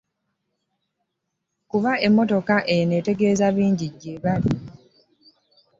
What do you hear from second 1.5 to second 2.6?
Kuba emmotoka